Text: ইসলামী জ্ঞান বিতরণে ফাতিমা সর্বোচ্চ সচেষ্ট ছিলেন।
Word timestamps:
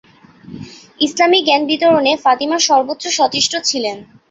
ইসলামী 1.01 1.39
জ্ঞান 1.43 1.61
বিতরণে 1.69 2.13
ফাতিমা 2.23 2.57
সর্বোচ্চ 2.67 3.03
সচেষ্ট 3.17 3.53
ছিলেন। 3.69 3.97